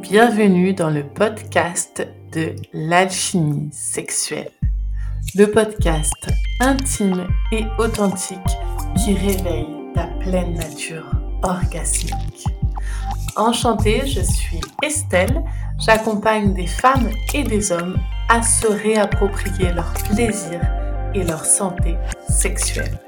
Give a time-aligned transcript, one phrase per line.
[0.00, 4.50] Bienvenue dans le podcast de l'alchimie sexuelle.
[5.34, 6.12] Le podcast
[6.60, 8.38] intime et authentique
[8.96, 11.10] qui réveille ta pleine nature
[11.42, 12.44] orgasmique.
[13.36, 15.42] Enchantée, je suis Estelle.
[15.78, 17.96] J'accompagne des femmes et des hommes
[18.28, 20.60] à se réapproprier leur plaisir
[21.14, 21.96] et leur santé
[22.28, 22.98] sexuelle.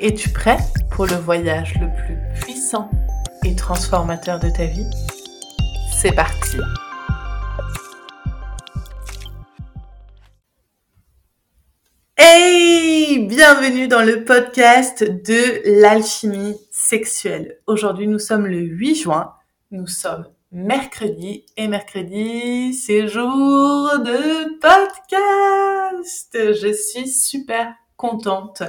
[0.00, 0.58] Es-tu prêt
[0.90, 2.90] pour le voyage le plus puissant
[3.44, 4.86] et transformateur de ta vie?
[6.06, 6.58] C'est parti
[12.16, 17.58] Hey Bienvenue dans le podcast de l'alchimie sexuelle.
[17.66, 19.32] Aujourd'hui nous sommes le 8 juin,
[19.72, 26.30] nous sommes mercredi et mercredi c'est jour de podcast.
[26.32, 28.62] Je suis super contente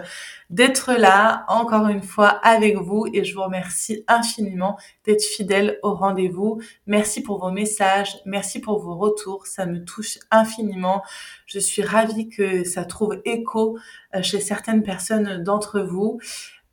[0.50, 5.94] d'être là encore une fois avec vous et je vous remercie infiniment d'être fidèle au
[5.94, 6.62] rendez-vous.
[6.86, 11.04] Merci pour vos messages, merci pour vos retours, ça me touche infiniment.
[11.46, 13.78] Je suis ravie que ça trouve écho
[14.16, 16.20] euh, chez certaines personnes d'entre vous.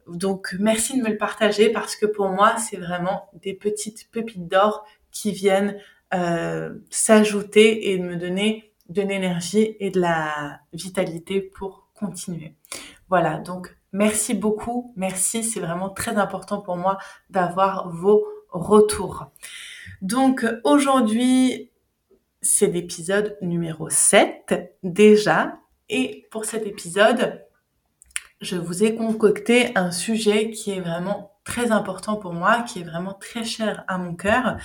[0.07, 4.49] Donc merci de me le partager parce que pour moi c'est vraiment des petites pépites
[4.49, 5.77] d'or qui viennent
[6.13, 11.84] euh, s'ajouter et me donner de l'énergie et de la vitalité pour
[13.09, 16.99] Voilà, donc merci beaucoup, merci, c'est vraiment très important pour moi
[17.31, 19.27] d'avoir vos retours.
[20.03, 21.71] Donc aujourd'hui,
[22.41, 27.45] c'est l'épisode numéro 7 déjà, et pour cet épisode,
[28.41, 32.85] je vous ai concocté un sujet qui est vraiment très important pour moi, qui est
[32.85, 34.57] vraiment très cher à mon cœur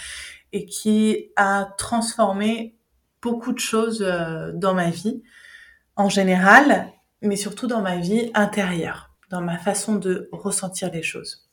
[0.51, 2.77] et qui a transformé
[3.21, 5.21] beaucoup de choses euh, dans ma vie.
[5.95, 11.49] En général mais surtout dans ma vie intérieure, dans ma façon de ressentir les choses.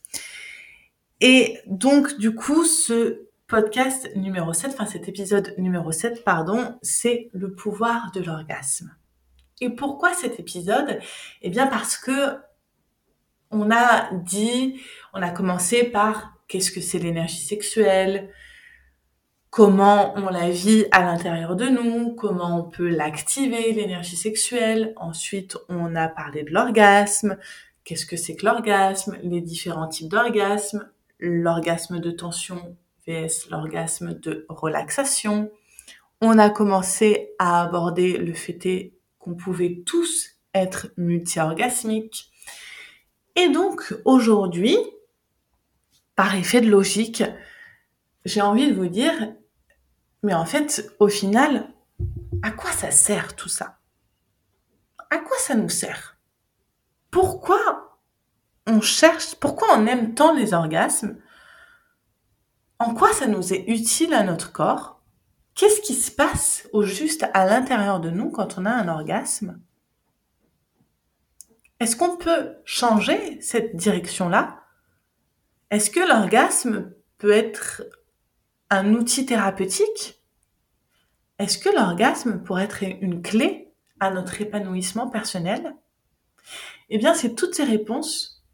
[1.20, 7.30] Et donc, du coup, ce podcast numéro 7, enfin cet épisode numéro 7, pardon, c'est
[7.32, 8.94] le pouvoir de l'orgasme.
[9.60, 10.98] Et pourquoi cet épisode?
[11.42, 12.36] Eh bien parce que
[13.50, 14.80] on a dit,
[15.14, 18.30] on a commencé par qu'est-ce que c'est l'énergie sexuelle,
[19.50, 24.92] comment on la vit à l'intérieur de nous, comment on peut l'activer, l'énergie sexuelle.
[24.96, 27.38] Ensuite, on a parlé de l'orgasme.
[27.84, 29.16] Qu'est-ce que c'est que l'orgasme?
[29.22, 30.90] Les différents types d'orgasme.
[31.18, 32.76] L'orgasme de tension
[33.06, 35.50] vs l'orgasme de relaxation.
[36.20, 42.30] On a commencé à aborder le fait qu'on pouvait tous être multi-orgasmiques.
[43.36, 44.78] Et donc, aujourd'hui,
[46.14, 47.22] par effet de logique,
[48.26, 49.34] j'ai envie de vous dire,
[50.24, 51.68] mais en fait, au final,
[52.42, 53.78] à quoi ça sert tout ça?
[55.10, 56.18] À quoi ça nous sert?
[57.12, 58.00] Pourquoi
[58.66, 61.16] on cherche, pourquoi on aime tant les orgasmes?
[62.80, 65.00] En quoi ça nous est utile à notre corps?
[65.54, 69.60] Qu'est-ce qui se passe au juste à l'intérieur de nous quand on a un orgasme?
[71.78, 74.64] Est-ce qu'on peut changer cette direction-là?
[75.70, 77.84] Est-ce que l'orgasme peut être
[78.70, 80.20] un outil thérapeutique
[81.38, 85.74] Est-ce que l'orgasme pourrait être une clé à notre épanouissement personnel?
[86.88, 88.44] Eh bien, c'est toutes ces réponses,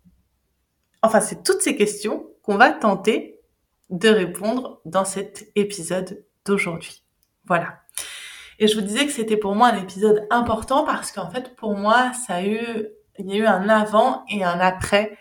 [1.03, 3.41] enfin, c'est toutes ces questions qu'on va tenter
[3.91, 7.05] de répondre dans cet épisode d'aujourd'hui.
[7.45, 7.81] Voilà.
[8.59, 11.77] Et je vous disais que c'était pour moi un épisode important parce qu'en fait, pour
[11.77, 12.59] moi, ça a eu,
[13.19, 15.19] il y a eu un avant et un après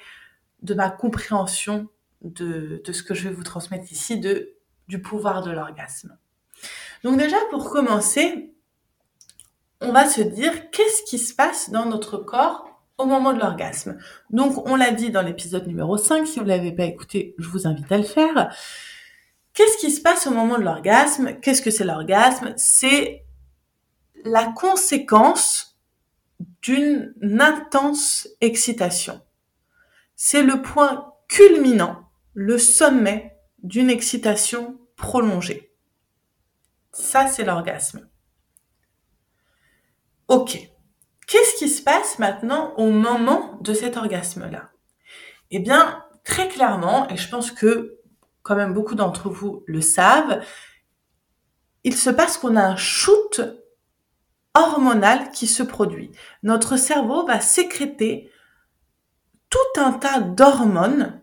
[0.62, 1.90] de ma compréhension
[2.22, 4.56] de, de ce que je vais vous transmettre ici, de
[4.92, 6.18] du pouvoir de l'orgasme.
[7.04, 8.54] Donc déjà, pour commencer,
[9.80, 13.98] on va se dire qu'est-ce qui se passe dans notre corps au moment de l'orgasme?
[14.32, 17.48] Donc, on l'a dit dans l'épisode numéro 5, si vous ne l'avez pas écouté, je
[17.48, 18.54] vous invite à le faire.
[19.54, 21.40] Qu'est-ce qui se passe au moment de l'orgasme?
[21.40, 22.54] Qu'est-ce que c'est l'orgasme?
[22.58, 23.24] C'est
[24.26, 25.80] la conséquence
[26.62, 29.22] d'une intense excitation.
[30.18, 35.74] C'est le point culminant, le sommet d'une excitation prolongée.
[36.94, 38.08] Ça, c'est l'orgasme.
[40.28, 40.58] Ok.
[41.28, 44.70] Qu'est-ce qui se passe maintenant au moment de cet orgasme-là?
[45.50, 48.00] Eh bien, très clairement, et je pense que
[48.44, 50.42] quand même beaucoup d'entre vous le savent,
[51.84, 53.42] il se passe qu'on a un shoot
[54.54, 56.12] hormonal qui se produit.
[56.44, 58.32] Notre cerveau va sécréter
[59.50, 61.22] tout un tas d'hormones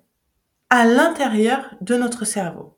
[0.70, 2.77] à l'intérieur de notre cerveau.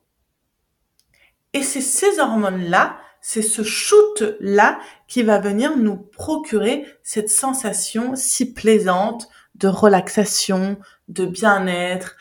[1.53, 8.53] Et c'est ces hormones-là, c'est ce shoot-là qui va venir nous procurer cette sensation si
[8.53, 10.77] plaisante de relaxation,
[11.07, 12.15] de bien-être,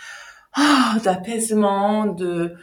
[0.59, 2.55] oh, d'apaisement, de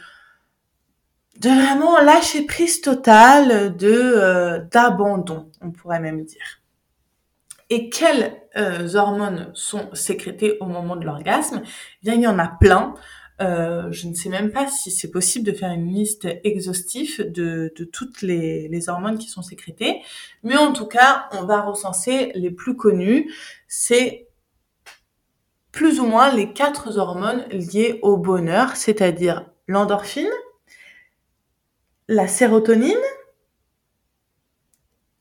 [1.40, 6.60] de vraiment lâcher prise totale, de euh, d'abandon, on pourrait même dire.
[7.70, 11.62] Et quelles euh, hormones sont sécrétées au moment de l'orgasme?
[11.64, 11.68] Eh
[12.02, 12.94] Bien, il y en a plein.
[13.40, 17.72] Euh, je ne sais même pas si c'est possible de faire une liste exhaustive de,
[17.76, 20.02] de toutes les, les, hormones qui sont sécrétées.
[20.42, 23.32] Mais en tout cas, on va recenser les plus connues.
[23.68, 24.28] C'est
[25.70, 30.30] plus ou moins les quatre hormones liées au bonheur, c'est-à-dire l'endorphine,
[32.08, 32.96] la sérotonine,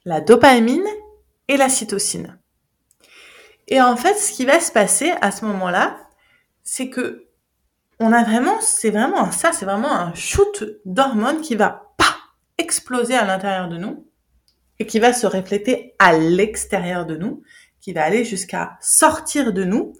[0.06, 0.88] la dopamine
[1.48, 2.40] et la cytocine.
[3.68, 6.00] Et en fait, ce qui va se passer à ce moment-là,
[6.64, 7.27] c'est que
[8.00, 12.16] on a vraiment, c'est vraiment ça, c'est vraiment un shoot d'hormones qui va pas
[12.58, 14.08] exploser à l'intérieur de nous
[14.80, 17.42] et qui va se refléter à l'extérieur de nous,
[17.82, 19.94] qui va aller jusqu'à sortir de nous.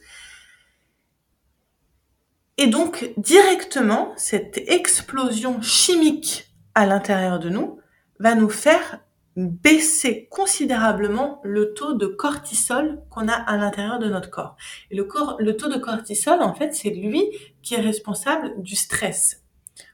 [2.58, 7.80] Et donc, directement, cette explosion chimique à l'intérieur de nous
[8.20, 9.00] va nous faire
[9.38, 14.58] baisser considérablement le taux de cortisol qu'on a à l'intérieur de notre corps.
[14.90, 17.24] Et le, corps, le taux de cortisol, en fait, c'est lui
[17.62, 19.44] qui est responsable du stress.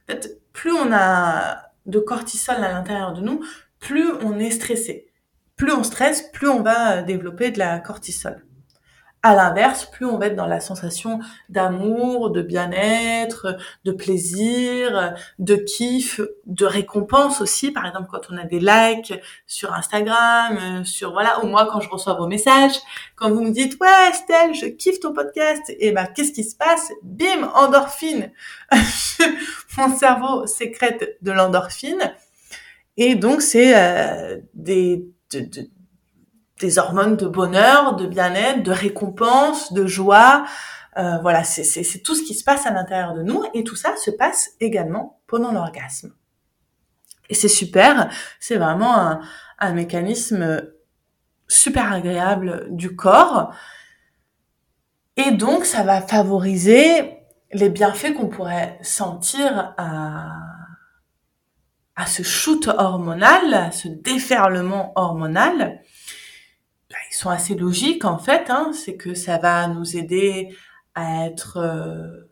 [0.08, 3.44] En fait, plus on a de cortisol à l'intérieur de nous,
[3.78, 5.06] plus on est stressé.
[5.56, 8.44] Plus on stresse, plus on va développer de la cortisol.
[9.26, 11.18] À l'inverse, plus on va être dans la sensation
[11.48, 13.56] d'amour, de bien-être,
[13.86, 17.70] de plaisir, de kiff, de récompense aussi.
[17.70, 19.14] Par exemple, quand on a des likes
[19.46, 22.78] sur Instagram, sur voilà, ou moi quand je reçois vos messages,
[23.16, 26.54] quand vous me dites ouais Estelle, je kiffe ton podcast, et ben qu'est-ce qui se
[26.54, 26.92] passe?
[27.02, 28.30] Bim, endorphine.
[29.78, 32.12] Mon cerveau sécrète de l'endorphine,
[32.98, 35.66] et donc c'est euh, des de,
[36.64, 40.46] des hormones de bonheur, de bien-être, de récompense, de joie.
[40.96, 43.94] Euh, voilà, c'est tout ce qui se passe à l'intérieur de nous et tout ça
[43.96, 46.14] se passe également pendant l'orgasme.
[47.28, 49.20] Et c'est super, c'est vraiment
[49.58, 50.62] un, mécanisme
[51.48, 53.52] super agréable du corps.
[55.16, 57.18] Et donc, ça va favoriser
[57.52, 60.32] les bienfaits qu'on pourrait sentir à,
[61.96, 65.82] à ce shoot hormonal, à ce déferlement hormonal
[67.16, 68.50] sont assez logiques en fait.
[68.50, 68.72] Hein.
[68.72, 70.54] c'est que ça va nous aider
[70.94, 72.30] à être euh,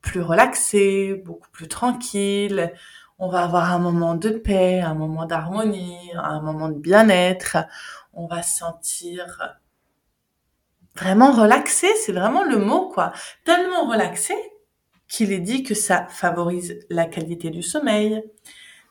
[0.00, 2.72] plus relaxés, beaucoup plus tranquille.
[3.18, 7.58] On va avoir un moment de paix, un moment d'harmonie, un moment de bien-être.
[8.14, 9.58] On va se sentir
[10.96, 13.12] vraiment relaxé, c'est vraiment le mot quoi.
[13.44, 14.34] Tellement relaxé
[15.08, 18.22] qu'il est dit que ça favorise la qualité du sommeil,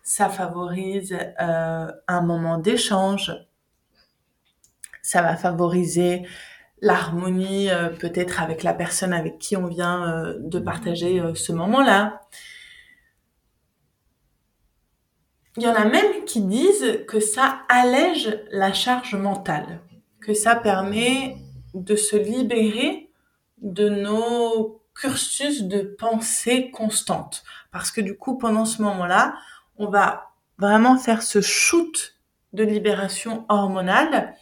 [0.03, 3.33] ça favorise euh, un moment d'échange,
[5.09, 6.21] ça va favoriser
[6.81, 11.51] l'harmonie euh, peut-être avec la personne avec qui on vient euh, de partager euh, ce
[11.51, 12.21] moment-là.
[15.57, 19.81] Il y en a même qui disent que ça allège la charge mentale,
[20.21, 21.37] que ça permet
[21.73, 23.09] de se libérer
[23.63, 27.43] de nos cursus de pensée constante.
[27.71, 29.33] Parce que du coup, pendant ce moment-là,
[29.79, 32.15] on va vraiment faire ce shoot
[32.53, 34.35] de libération hormonale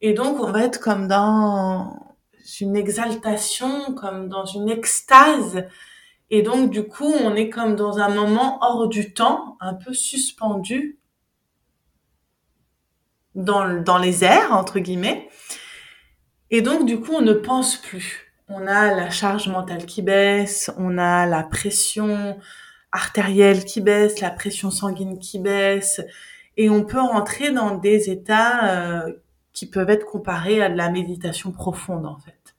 [0.00, 2.16] et donc, on va être comme dans
[2.60, 5.64] une exaltation, comme dans une extase.
[6.30, 9.94] Et donc, du coup, on est comme dans un moment hors du temps, un peu
[9.94, 10.98] suspendu
[13.34, 15.28] dans, dans les airs, entre guillemets.
[16.50, 18.32] Et donc, du coup, on ne pense plus.
[18.48, 22.38] On a la charge mentale qui baisse, on a la pression
[22.92, 26.00] artérielle qui baisse, la pression sanguine qui baisse,
[26.56, 29.12] et on peut rentrer dans des états euh,
[29.56, 32.54] qui peuvent être comparés à de la méditation profonde en fait.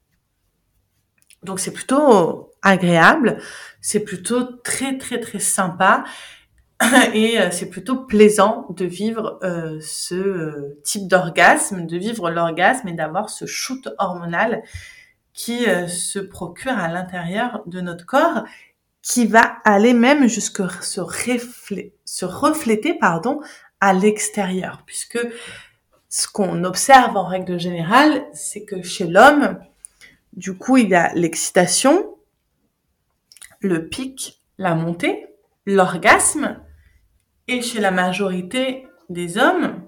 [1.44, 3.38] Donc c'est plutôt agréable,
[3.82, 6.04] c'est plutôt très très très sympa
[7.13, 12.88] et euh, c'est plutôt plaisant de vivre euh, ce euh, type d'orgasme, de vivre l'orgasme
[12.88, 14.63] et d'avoir ce shoot hormonal
[15.34, 18.44] qui se procure à l'intérieur de notre corps
[19.04, 21.00] qui va aller même jusqu'à se,
[22.06, 23.39] se refléter pardon
[23.80, 25.20] à l'extérieur puisque
[26.10, 29.60] ce qu'on observe en règle générale, c'est que chez l'homme,
[30.34, 32.16] du coup, il y a l'excitation,
[33.60, 35.28] le pic, la montée,
[35.66, 36.60] l'orgasme,
[37.48, 39.84] et chez la majorité des hommes,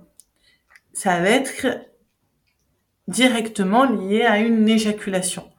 [0.93, 1.67] ça va être
[3.07, 5.49] directement lié à une éjaculation.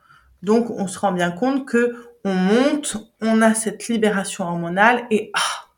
[0.43, 5.31] Donc, on se rend bien compte que on monte, on a cette libération hormonale et
[5.35, 5.69] ah,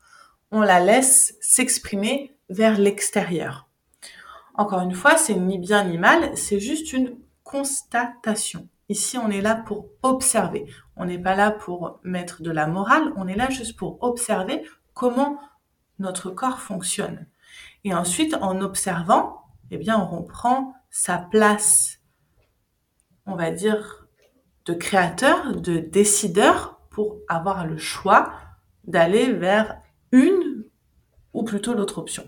[0.51, 3.62] on la laisse s'exprimer vers l'extérieur.
[4.55, 8.67] Encore une fois, c'est ni bien ni mal, c'est juste une constatation.
[8.89, 10.65] Ici, on est là pour observer.
[10.95, 14.63] On n'est pas là pour mettre de la morale, on est là juste pour observer
[14.93, 15.39] comment
[15.99, 17.27] notre corps fonctionne.
[17.83, 19.41] Et ensuite, en observant,
[19.71, 21.99] eh bien, on reprend sa place,
[23.25, 24.07] on va dire,
[24.65, 28.33] de créateur, de décideur pour avoir le choix
[28.85, 29.81] d'aller vers
[30.11, 30.65] une
[31.33, 32.23] ou plutôt l'autre option.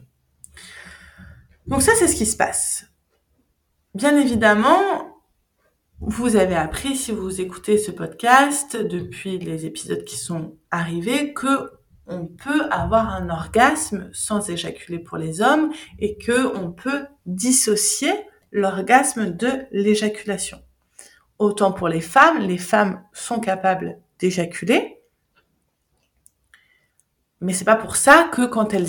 [1.67, 2.85] Donc ça, c'est ce qui se passe.
[3.95, 4.79] Bien évidemment,
[5.99, 11.71] vous avez appris, si vous écoutez ce podcast depuis les épisodes qui sont arrivés, que
[12.07, 18.13] on peut avoir un orgasme sans éjaculer pour les hommes et que on peut dissocier
[18.51, 20.61] l'orgasme de l'éjaculation.
[21.39, 24.94] Autant pour les femmes, les femmes sont capables d'éjaculer,
[27.41, 28.87] mais c'est pas pour ça que quand elles,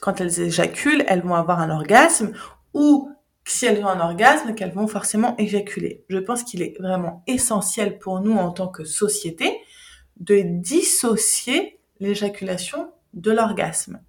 [0.00, 2.32] quand elles éjaculent, elles vont avoir un orgasme
[2.72, 3.10] ou
[3.46, 6.04] si elles ont un orgasme, qu'elles vont forcément éjaculer.
[6.08, 9.60] Je pense qu'il est vraiment essentiel pour nous en tant que société
[10.16, 14.00] de dissocier l'éjaculation de l'orgasme.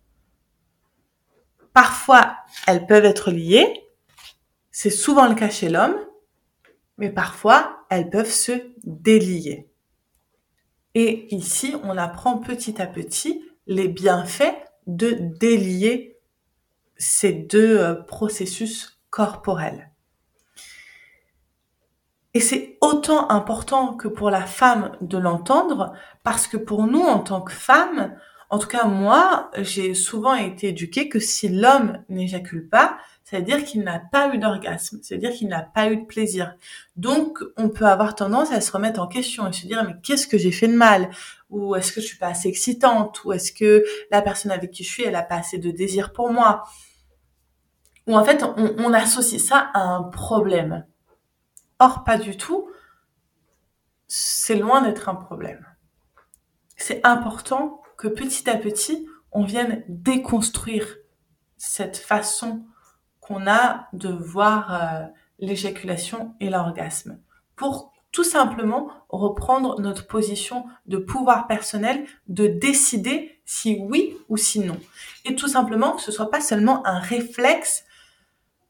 [1.74, 3.82] Parfois, elles peuvent être liées.
[4.72, 5.98] C'est souvent le cas chez l'homme,
[6.98, 8.54] mais parfois, elles peuvent se
[8.86, 9.70] délier.
[10.96, 14.56] Et ici, on apprend petit à petit les bienfaits
[14.88, 16.18] de délier
[16.98, 19.92] ces deux euh, processus corporels.
[22.34, 27.20] Et c'est autant important que pour la femme de l'entendre, parce que pour nous, en
[27.20, 28.18] tant que femme,
[28.50, 33.82] en tout cas moi, j'ai souvent été éduquée que si l'homme n'éjacule pas, c'est-à-dire qu'il
[33.82, 36.56] n'a pas eu d'orgasme, c'est-à-dire qu'il n'a pas eu de plaisir.
[36.96, 40.28] Donc, on peut avoir tendance à se remettre en question et se dire, mais qu'est-ce
[40.28, 41.10] que j'ai fait de mal?
[41.50, 43.26] Ou est-ce que je suis pas assez excitante?
[43.26, 46.14] Ou est-ce que la personne avec qui je suis, elle a pas assez de désir
[46.14, 46.66] pour moi?
[48.06, 50.86] Ou en fait, on, on associe ça à un problème.
[51.80, 52.70] Or, pas du tout.
[54.06, 55.66] C'est loin d'être un problème.
[56.78, 60.98] C'est important que petit à petit, on vienne déconstruire
[61.58, 62.68] cette façon
[63.26, 65.06] qu'on a de voir euh,
[65.40, 67.20] l'éjaculation et l'orgasme
[67.56, 74.60] pour tout simplement reprendre notre position de pouvoir personnel, de décider si oui ou si
[74.60, 74.80] non.
[75.26, 77.84] Et tout simplement que ce soit pas seulement un réflexe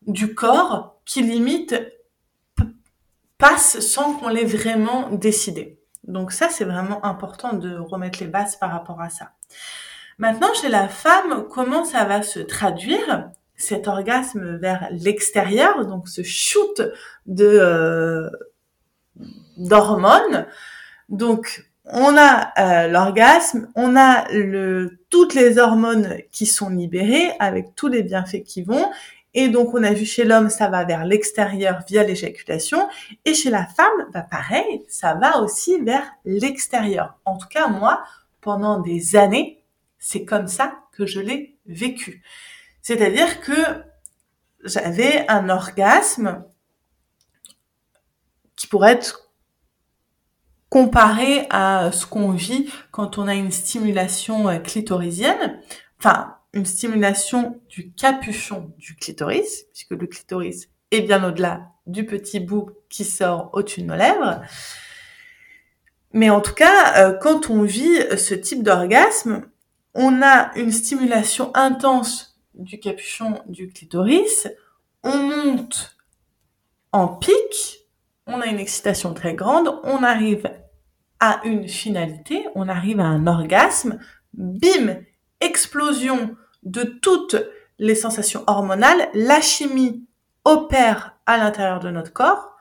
[0.08, 1.76] du corps qui limite
[3.38, 5.80] passe sans qu'on l'ait vraiment décidé.
[6.06, 9.32] Donc ça, c'est vraiment important de remettre les bases par rapport à ça.
[10.18, 13.30] Maintenant, chez la femme, comment ça va se traduire?
[13.58, 16.82] Cet orgasme vers l'extérieur, donc ce shoot
[17.26, 18.30] de euh,
[19.58, 20.46] d'hormones.
[21.10, 27.76] Donc on a euh, l'orgasme, on a le toutes les hormones qui sont libérées avec
[27.76, 28.92] tous les bienfaits qui vont.
[29.34, 32.88] Et donc on a vu chez l'homme ça va vers l'extérieur via l'éjaculation
[33.26, 37.18] et chez la femme bah pareil, ça va aussi vers l'extérieur.
[37.26, 38.04] En tout cas moi
[38.42, 39.62] pendant des années,
[40.00, 42.24] c'est comme ça que je l'ai vécu.
[42.86, 43.84] C'est-à-dire que
[44.64, 46.44] j'avais un orgasme
[48.56, 49.32] qui pourrait être
[50.70, 55.60] comparé à ce qu'on vit quand on a une stimulation euh, clitoridienne,
[55.98, 62.40] enfin une stimulation du capuchon du clitoris, puisque le clitoris est bien au-delà du petit
[62.40, 64.42] bout qui sort au-dessus de nos lèvres.
[66.14, 69.50] Mais en tout cas, euh, quand on vit ce type d'orgasme,
[69.96, 74.48] on a une stimulation intense du capuchon du clitoris,
[75.04, 75.96] on monte
[76.92, 77.86] en pic,
[78.28, 80.50] on a une excitation très grande, on arrive
[81.20, 84.00] à une finalité, on arrive à un orgasme,
[84.34, 85.02] bim,
[85.42, 87.38] explosion de toutes
[87.78, 90.08] les sensations hormonales, la chimie
[90.44, 92.56] opère à l'intérieur de notre corps,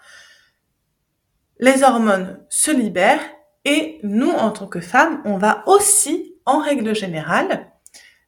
[1.60, 3.22] les hormones se libèrent
[3.64, 7.72] et nous, en tant que femmes, on va aussi, en règle générale,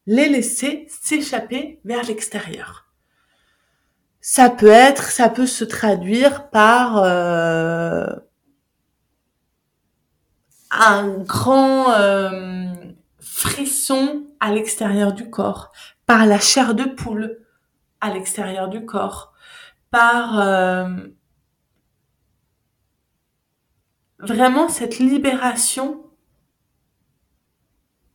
[0.06, 2.86] les laisser s'échapper vers l'extérieur.
[4.20, 8.06] Ça peut être, ça peut se traduire par euh,
[10.70, 12.72] un grand euh,
[13.20, 15.72] frisson à l'extérieur du corps,
[16.06, 17.38] par la chair de poule
[18.00, 19.32] à l'extérieur du corps,
[19.90, 20.88] par euh,
[24.18, 26.04] vraiment cette libération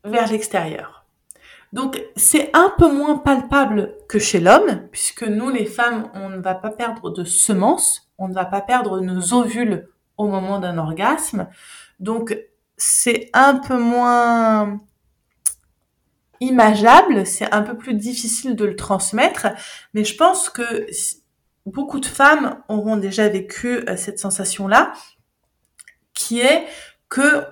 [0.03, 1.00] vers l'extérieur.
[1.73, 6.41] Donc c'est un peu moins palpable que chez l'homme, puisque nous les femmes, on ne
[6.41, 9.87] va pas perdre de semences, on ne va pas perdre nos ovules
[10.17, 11.47] au moment d'un orgasme.
[11.99, 12.37] Donc
[12.77, 14.81] c'est un peu moins
[16.41, 19.47] imageable, c'est un peu plus difficile de le transmettre,
[19.93, 20.87] mais je pense que
[21.65, 24.93] beaucoup de femmes auront déjà vécu euh, cette sensation-là,
[26.13, 26.65] qui est
[27.09, 27.45] que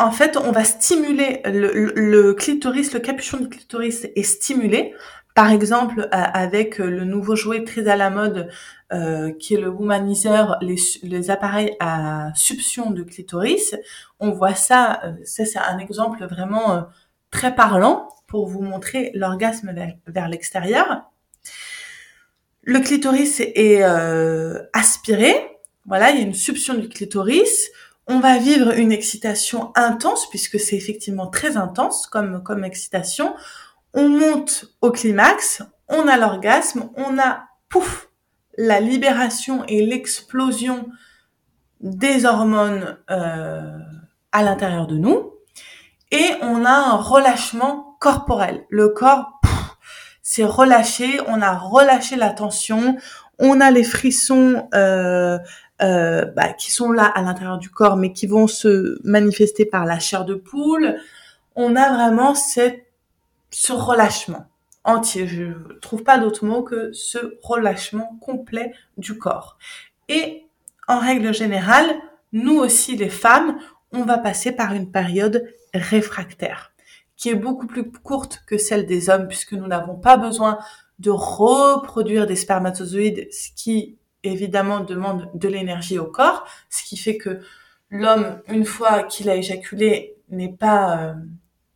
[0.00, 4.94] en fait, on va stimuler le, clitoris, le capuchon du clitoris est stimulé.
[5.34, 8.48] Par exemple, avec le nouveau jouet très à la mode,
[8.92, 13.76] euh, qui est le womanizer, les, appareils à succion de clitoris.
[14.18, 16.80] On voit ça, euh, ça c'est un exemple vraiment euh,
[17.30, 19.72] très parlant pour vous montrer l'orgasme
[20.06, 21.04] vers, l'extérieur.
[22.62, 23.82] Le clitoris est
[24.72, 25.34] aspiré,
[25.86, 27.70] voilà, il y a une succion du clitoris
[28.10, 33.34] on va vivre une excitation intense puisque c'est effectivement très intense comme comme excitation.
[33.94, 38.08] On monte au climax, on a l'orgasme, on a pouf
[38.58, 40.88] la libération et l'explosion
[41.80, 43.78] des hormones euh,
[44.32, 45.32] à l'intérieur de nous
[46.10, 48.66] et on a un relâchement corporel.
[48.70, 49.40] Le corps
[50.22, 52.96] s'est relâché, on a relâché la tension,
[53.38, 55.38] on a les frissons euh,
[55.82, 59.84] euh, bah, qui sont là à l'intérieur du corps, mais qui vont se manifester par
[59.84, 60.96] la chair de poule.
[61.56, 62.86] On a vraiment cette,
[63.50, 64.46] ce relâchement
[64.84, 65.26] entier.
[65.26, 69.58] Je trouve pas d'autre mot que ce relâchement complet du corps.
[70.08, 70.46] Et
[70.88, 71.88] en règle générale,
[72.32, 73.58] nous aussi les femmes,
[73.92, 76.72] on va passer par une période réfractaire
[77.20, 80.58] qui est beaucoup plus courte que celle des hommes puisque nous n'avons pas besoin
[81.00, 87.16] de reproduire des spermatozoïdes, ce qui évidemment demande de l'énergie au corps, ce qui fait
[87.16, 87.40] que
[87.90, 91.14] l'homme, une fois qu'il a éjaculé, n'est pas euh,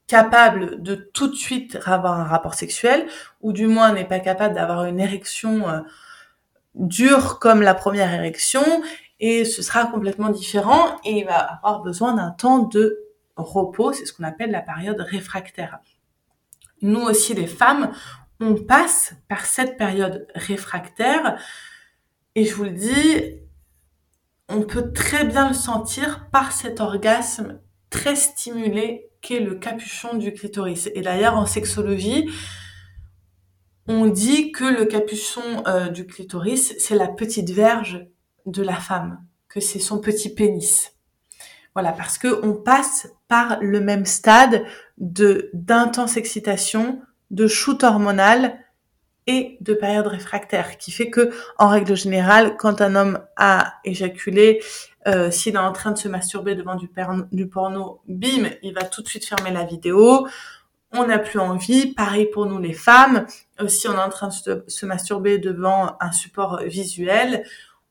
[0.07, 3.07] capable de tout de suite avoir un rapport sexuel,
[3.41, 5.81] ou du moins n'est pas capable d'avoir une érection euh,
[6.75, 8.63] dure comme la première érection,
[9.21, 13.01] et ce sera complètement différent, et il va avoir besoin d'un temps de
[13.37, 15.79] repos, c'est ce qu'on appelle la période réfractaire.
[16.83, 17.91] Nous aussi, les femmes,
[18.41, 21.39] on passe par cette période réfractaire,
[22.35, 23.41] et je vous le dis,
[24.49, 27.61] on peut très bien le sentir par cet orgasme
[27.91, 30.91] très stimulé qu'est le capuchon du clitoris.
[30.95, 32.29] Et d'ailleurs, en sexologie,
[33.87, 38.07] on dit que le capuchon euh, du clitoris, c'est la petite verge
[38.47, 40.93] de la femme, que c'est son petit pénis.
[41.75, 44.65] Voilà, parce que on passe par le même stade
[44.99, 48.59] de d'intense excitation, de shoot hormonal
[49.27, 54.63] et de période réfractaire, qui fait que, en règle générale, quand un homme a éjaculé,
[55.07, 56.91] euh, s'il est en train de se masturber devant du,
[57.33, 60.27] du porno, bim, il va tout de suite fermer la vidéo.
[60.93, 61.93] On n'a plus envie.
[61.93, 63.27] Pareil pour nous les femmes.
[63.61, 67.45] Euh, si on est en train de se, masturber devant un support visuel,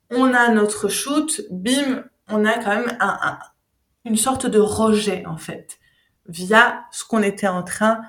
[0.09, 3.39] on a notre shoot, bim, on a quand même un,
[4.05, 5.79] une sorte de rejet en fait
[6.27, 8.01] via ce qu'on était en train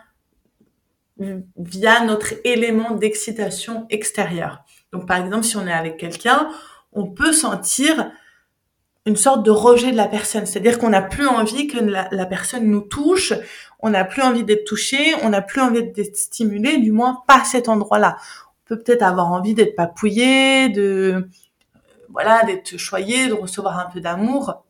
[1.19, 4.65] via notre élément d'excitation extérieure.
[4.93, 6.49] Donc par exemple, si on est avec quelqu'un,
[6.93, 8.11] on peut sentir
[9.07, 12.65] une sorte de rejet de la personne, c'est-à-dire qu'on n'a plus envie que la, personne
[12.65, 13.35] nous touche,
[13.81, 17.43] on n'a plus envie d'être touché, on n'a plus envie d'être stimulé, du moins pas
[17.43, 18.17] à cet endroit-là.
[18.19, 21.29] On peut peut-être avoir envie d'être papouillé, de
[22.09, 24.65] voilà, d'être choyé, de recevoir un peu d'amour,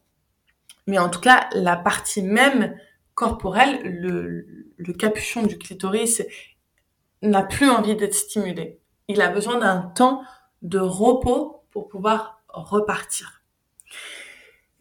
[0.87, 2.75] mais en tout cas, la partie même
[3.15, 4.47] corporelle, le,
[4.77, 6.23] le capuchon du clitoris
[7.23, 8.81] n'a plus envie d'être stimulé.
[9.09, 10.23] Il a besoin d'un temps
[10.63, 13.43] de repos pour pouvoir repartir.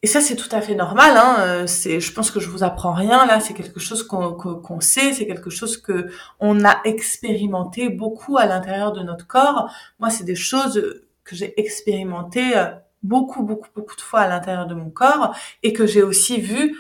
[0.02, 1.16] Et ça, c'est tout à fait normal.
[1.16, 1.36] Hein.
[1.40, 3.40] Euh, c'est, je pense que je vous apprends rien là.
[3.40, 5.14] C'est quelque chose qu'on, qu'on sait.
[5.14, 6.10] C'est quelque chose que
[6.42, 9.74] on a expérimenté beaucoup à l'intérieur de notre corps.
[10.00, 12.66] Moi, c'est des choses que j'ai expérimenté euh,
[13.02, 16.78] beaucoup, beaucoup, beaucoup de fois à l'intérieur de mon corps et que j'ai aussi vu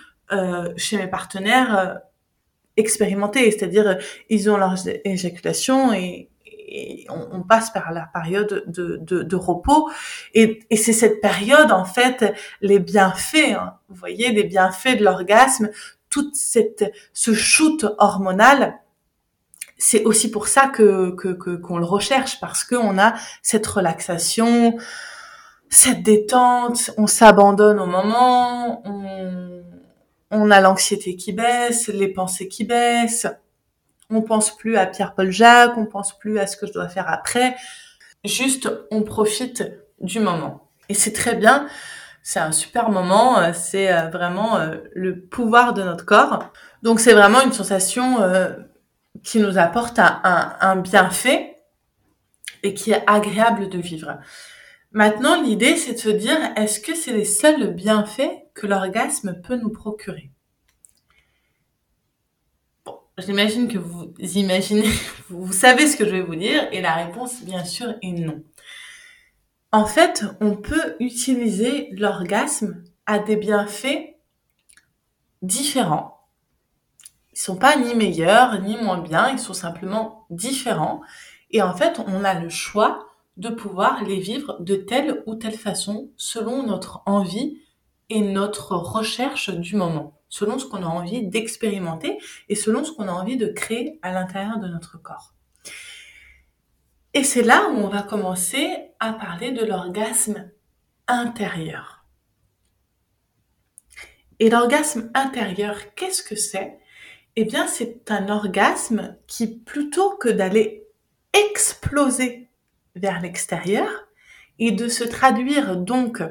[0.77, 1.93] chez mes partenaires euh,
[2.77, 3.49] expérimenter.
[3.51, 3.97] C'est-à-dire,
[4.29, 6.29] ils ont leur éjaculation et,
[7.09, 9.91] on, passe par la période de, repos.
[10.33, 15.69] Et, c'est cette période, en fait, les bienfaits, hein, vous voyez, les bienfaits de l'orgasme,
[16.09, 18.79] toute cette, ce shoot hormonal,
[19.77, 24.77] c'est aussi pour ça que qu'on le recherche parce qu'on a cette relaxation,
[25.69, 28.83] cette détente, on s'abandonne au moment,
[30.33, 33.27] on a l'anxiété qui baisse, les pensées qui baissent,
[34.09, 37.09] on pense plus à Pierre-Paul Jacques, on pense plus à ce que je dois faire
[37.09, 37.55] après.
[38.23, 39.63] Juste, on profite
[40.01, 40.69] du moment.
[40.89, 41.67] Et c'est très bien.
[42.21, 43.39] C'est un super moment.
[43.39, 46.51] Euh, c'est euh, vraiment euh, le pouvoir de notre corps.
[46.81, 48.17] Donc c'est vraiment une sensation
[49.23, 51.55] qui nous apporte un, bienfait
[52.61, 54.17] et qui est agréable de vivre.
[54.91, 59.55] Maintenant, l'idée, c'est de se dire, est-ce que c'est les seuls bienfaits que l'orgasme peut
[59.55, 60.31] nous procurer
[63.17, 64.89] j'imagine que vous imaginez,
[65.29, 68.43] vous savez ce que je vais vous dire, et la réponse, bien sûr, est non.
[69.71, 74.15] En fait, on peut utiliser l'orgasme à des bienfaits
[75.41, 76.27] différents.
[77.33, 81.01] Ils sont pas ni meilleurs ni moins bien, ils sont simplement différents.
[81.49, 85.57] Et en fait, on a le choix de pouvoir les vivre de telle ou telle
[85.57, 87.59] façon selon notre envie
[88.09, 92.17] et notre recherche du moment, selon ce qu'on a envie d'expérimenter
[92.49, 95.33] et selon ce qu'on a envie de créer à l'intérieur de notre corps.
[97.13, 98.67] Et c'est là où on va commencer
[98.99, 100.49] à parler de l'orgasme
[101.07, 102.05] intérieur.
[104.39, 106.79] Et l'orgasme intérieur, qu'est-ce que c'est?
[107.35, 110.87] Eh bien, c'est un orgasme qui, plutôt que d'aller
[111.33, 112.49] exploser
[112.95, 113.89] vers l'extérieur
[114.59, 116.21] et de se traduire donc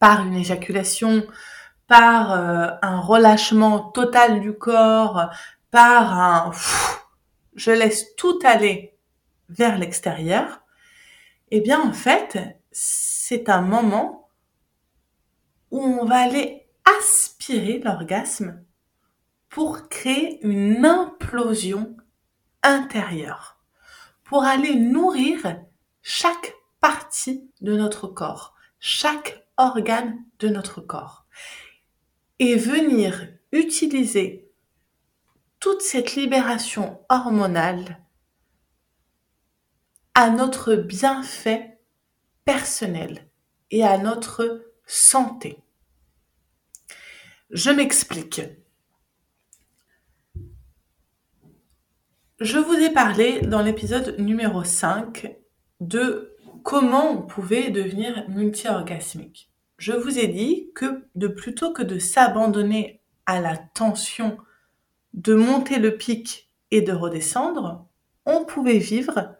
[0.00, 1.24] par une éjaculation,
[1.86, 5.30] par euh, un relâchement total du corps,
[5.70, 6.50] par un
[7.54, 8.96] je laisse tout aller
[9.48, 10.62] vers l'extérieur,
[11.50, 12.38] eh bien en fait,
[12.72, 14.28] c'est un moment
[15.70, 16.66] où on va aller
[16.98, 18.64] aspirer l'orgasme
[19.48, 21.96] pour créer une implosion
[22.62, 23.60] intérieure
[24.30, 25.56] pour aller nourrir
[26.02, 31.26] chaque partie de notre corps, chaque organe de notre corps.
[32.38, 34.50] Et venir utiliser
[35.58, 37.98] toute cette libération hormonale
[40.14, 41.78] à notre bienfait
[42.44, 43.30] personnel
[43.70, 45.62] et à notre santé.
[47.50, 48.40] Je m'explique.
[52.40, 55.36] Je vous ai parlé dans l'épisode numéro 5
[55.80, 56.29] de
[56.62, 59.50] comment on pouvait devenir multi-orgasmique.
[59.78, 64.38] Je vous ai dit que de plutôt que de s'abandonner à la tension
[65.14, 67.86] de monter le pic et de redescendre,
[68.26, 69.34] on pouvait vivre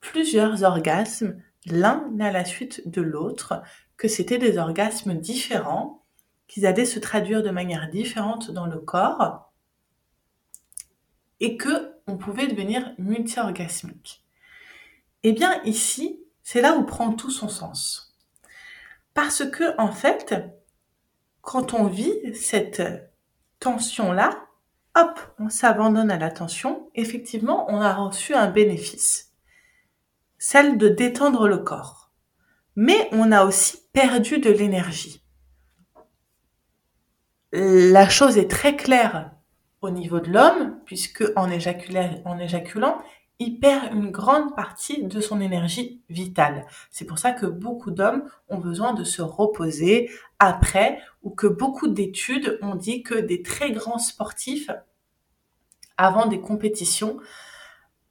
[0.00, 3.62] plusieurs orgasmes l'un à la suite de l'autre,
[3.96, 6.04] que c'était des orgasmes différents,
[6.46, 9.52] qu'ils allaient se traduire de manière différente dans le corps,
[11.40, 14.24] et que on pouvait devenir multi-orgasmique.
[15.22, 18.16] Eh bien, ici, c'est là où prend tout son sens.
[19.14, 20.32] Parce que, en fait,
[21.40, 23.10] quand on vit cette
[23.58, 24.46] tension-là,
[24.94, 29.32] hop, on s'abandonne à la tension, effectivement, on a reçu un bénéfice.
[30.38, 32.12] Celle de détendre le corps.
[32.76, 35.24] Mais on a aussi perdu de l'énergie.
[37.50, 39.32] La chose est très claire
[39.80, 43.02] au niveau de l'homme, puisque en, en éjaculant,
[43.38, 46.66] il perd une grande partie de son énergie vitale.
[46.90, 51.88] C'est pour ça que beaucoup d'hommes ont besoin de se reposer après, ou que beaucoup
[51.88, 54.70] d'études ont dit que des très grands sportifs,
[55.98, 57.18] avant des compétitions,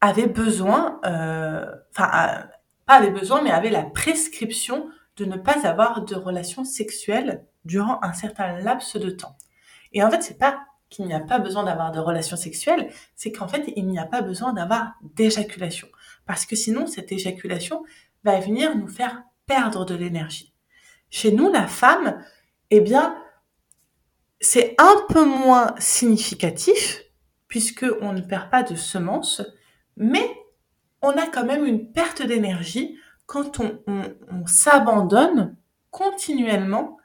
[0.02, 2.44] avaient besoin, euh, enfin, euh,
[2.86, 8.00] pas avaient besoin, mais avaient la prescription de ne pas avoir de relations sexuelles durant
[8.04, 9.38] un certain laps de temps.
[9.94, 10.60] Et en fait, c'est pas
[10.96, 14.06] qu'il n'y a pas besoin d'avoir de relations sexuelles, c'est qu'en fait, il n'y a
[14.06, 15.88] pas besoin d'avoir d'éjaculation.
[16.26, 17.84] Parce que sinon, cette éjaculation
[18.24, 20.54] va venir nous faire perdre de l'énergie.
[21.10, 22.24] Chez nous, la femme,
[22.72, 23.16] eh bien,
[24.40, 27.04] c'est un peu moins significatif,
[27.48, 29.42] puisque on ne perd pas de semences,
[29.98, 30.30] mais
[31.02, 35.56] on a quand même une perte d'énergie quand on, on s'abandonne
[35.92, 36.98] continuellement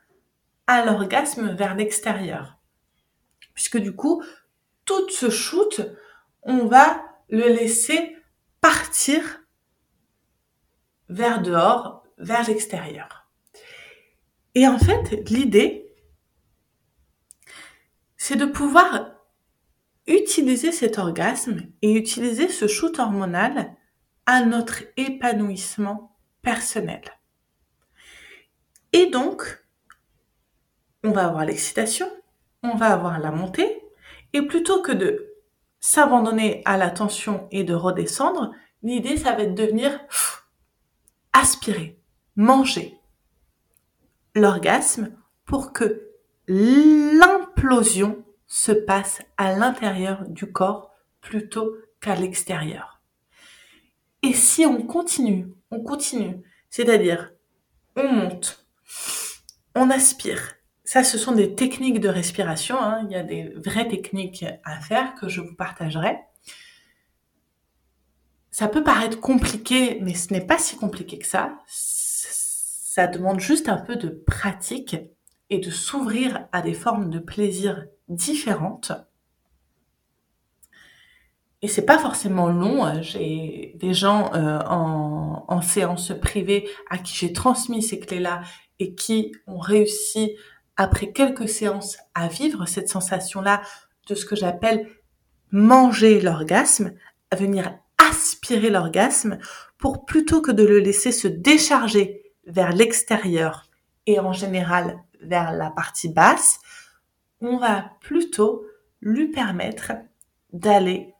[0.66, 2.59] à l'orgasme vers l'extérieur
[3.60, 4.24] puisque du coup,
[4.86, 5.82] tout ce shoot,
[6.42, 8.16] on va le laisser
[8.62, 9.42] partir
[11.10, 13.28] vers dehors, vers l'extérieur.
[14.54, 15.94] Et en fait, l'idée,
[18.16, 19.12] c'est de pouvoir
[20.06, 23.76] utiliser cet orgasme et utiliser ce shoot hormonal
[24.24, 27.02] à notre épanouissement personnel.
[28.94, 29.62] Et donc,
[31.04, 32.10] on va avoir l'excitation,
[32.62, 33.82] on va avoir la montée,
[34.32, 35.34] et plutôt que de
[35.80, 39.98] s'abandonner à la tension et de redescendre, l'idée, ça va être de venir
[41.32, 41.98] aspirer,
[42.36, 42.98] manger
[44.34, 45.12] l'orgasme
[45.44, 46.08] pour que
[46.46, 53.00] l'implosion se passe à l'intérieur du corps plutôt qu'à l'extérieur.
[54.22, 57.32] Et si on continue, on continue, c'est-à-dire
[57.96, 58.66] on monte,
[59.74, 60.56] on aspire,
[60.90, 62.76] ça, ce sont des techniques de respiration.
[62.76, 63.06] Hein.
[63.06, 66.18] Il y a des vraies techniques à faire que je vous partagerai.
[68.50, 71.56] Ça peut paraître compliqué, mais ce n'est pas si compliqué que ça.
[71.68, 74.96] Ça demande juste un peu de pratique
[75.48, 78.90] et de s'ouvrir à des formes de plaisir différentes.
[81.62, 83.00] Et c'est pas forcément long.
[83.00, 88.42] J'ai des gens euh, en séance privée à qui j'ai transmis ces clés-là
[88.80, 90.36] et qui ont réussi
[90.80, 93.60] après quelques séances à vivre cette sensation-là
[94.08, 94.88] de ce que j'appelle
[95.50, 96.94] manger l'orgasme,
[97.30, 99.36] à venir aspirer l'orgasme
[99.76, 103.68] pour plutôt que de le laisser se décharger vers l'extérieur
[104.06, 106.60] et en général vers la partie basse,
[107.42, 108.64] on va plutôt
[109.02, 109.92] lui permettre
[110.54, 111.12] d'aller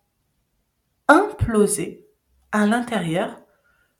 [1.07, 2.07] imploser
[2.51, 3.37] à l'intérieur,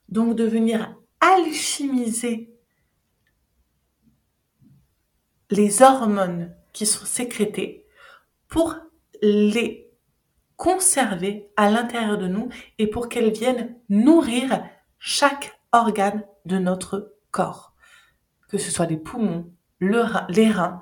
[0.09, 2.50] donc de venir alchimiser
[5.51, 7.85] les hormones qui sont sécrétées
[8.47, 8.75] pour
[9.21, 9.91] les
[10.55, 14.63] conserver à l'intérieur de nous et pour qu'elles viennent nourrir
[14.99, 17.73] chaque organe de notre corps.
[18.47, 20.81] Que ce soit les poumons, les reins,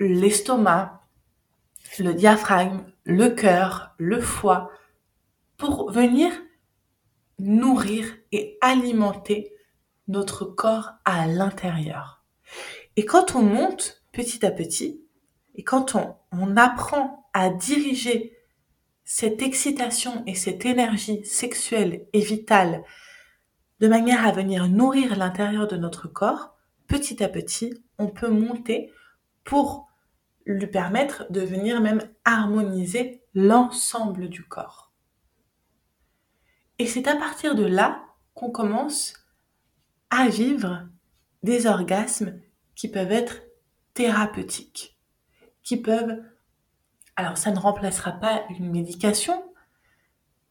[0.00, 1.02] l'estomac,
[1.98, 4.70] le diaphragme, le cœur, le foie,
[5.56, 6.32] pour venir
[7.38, 9.52] nourrir et alimenter
[10.08, 12.24] notre corps à l'intérieur.
[12.96, 15.02] Et quand on monte petit à petit,
[15.54, 18.36] et quand on, apprend à diriger
[19.04, 22.84] cette excitation et cette énergie sexuelle et vitale
[23.80, 26.56] de manière à venir nourrir l'intérieur de notre corps,
[26.88, 28.90] petit à petit, on peut monter
[29.44, 29.88] pour
[30.46, 34.92] lui permettre de venir même harmoniser l'ensemble du corps.
[36.78, 39.14] Et c'est à partir de là qu'on commence
[40.10, 40.88] à vivre
[41.42, 42.40] des orgasmes
[42.74, 43.42] qui peuvent être
[43.94, 44.98] thérapeutiques,
[45.62, 46.22] qui peuvent...
[47.16, 49.44] Alors ça ne remplacera pas une médication,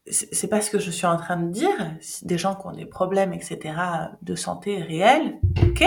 [0.06, 1.96] c'est pas ce que je suis en train de dire.
[2.22, 3.74] Des gens qui ont des problèmes, etc.,
[4.22, 5.84] de santé réels, ok.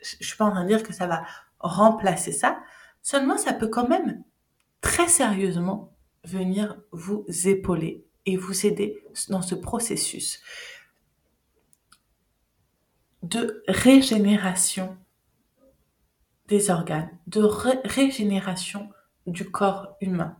[0.00, 1.24] Je suis pas en train de dire que ça va
[1.58, 2.58] remplacer ça.
[3.02, 4.22] Seulement, ça peut quand même
[4.80, 5.92] très sérieusement
[6.24, 10.42] venir vous épauler et vous aider dans ce processus
[13.22, 14.96] de régénération
[16.48, 17.42] des organes, de
[17.84, 18.90] régénération
[19.26, 20.36] du corps humain.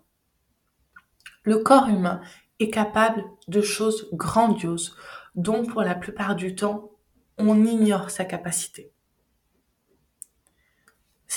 [1.42, 2.20] Le corps humain
[2.60, 4.96] est capable de choses grandioses
[5.34, 6.90] dont pour la plupart du temps
[7.38, 8.92] on ignore sa capacité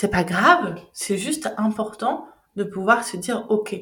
[0.00, 3.78] c'est pas grave, c'est juste important de pouvoir se dire, OK,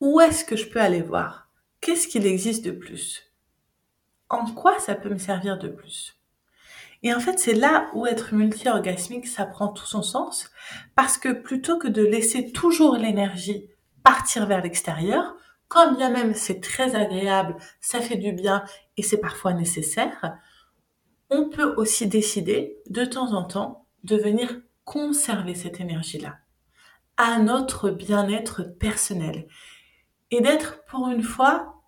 [0.00, 1.50] où est-ce que je peux aller voir?
[1.80, 3.30] Qu'est-ce qu'il existe de plus?
[4.30, 6.18] En quoi ça peut me servir de plus?
[7.04, 10.50] Et en fait, c'est là où être multi-orgasmique, ça prend tout son sens,
[10.96, 13.68] parce que plutôt que de laisser toujours l'énergie
[14.02, 15.36] partir vers l'extérieur,
[15.68, 18.64] quand bien même c'est très agréable, ça fait du bien
[18.96, 20.38] et c'est parfois nécessaire,
[21.28, 26.38] on peut aussi décider de temps en temps de venir conserver cette énergie-là
[27.18, 29.46] à notre bien-être personnel
[30.30, 31.82] et d'être pour une fois